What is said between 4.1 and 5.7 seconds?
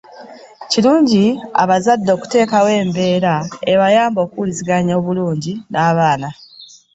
okuwuliziganya obulungi